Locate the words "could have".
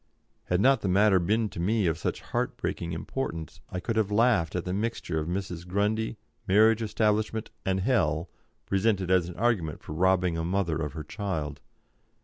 3.79-4.09